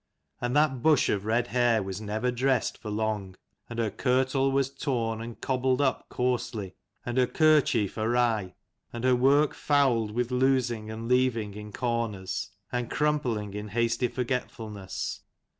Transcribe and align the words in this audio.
And 0.39 0.55
that 0.55 0.81
bush 0.81 1.09
of 1.09 1.25
red 1.25 1.49
hair 1.49 1.83
was 1.83 2.01
never 2.01 2.31
dressed 2.31 2.75
for 2.79 2.89
long; 2.89 3.35
and 3.69 3.77
her 3.77 3.91
kirtle 3.91 4.51
was 4.51 4.71
torn, 4.71 5.21
and 5.21 5.39
cobbled 5.39 5.79
up 5.79 6.09
coarsely; 6.09 6.73
and 7.05 7.19
her 7.19 7.27
kerchief 7.27 7.97
awry; 7.99 8.55
and 8.91 9.03
her 9.03 9.15
work 9.15 9.53
fouled 9.53 10.09
with 10.09 10.31
losing, 10.31 10.89
and 10.89 11.07
leaving 11.07 11.53
in 11.53 11.71
corners, 11.71 12.49
and 12.71 12.89
crumpling 12.89 13.53
in 13.53 13.67
hasty 13.67 14.07
forgetfulness. 14.07 15.21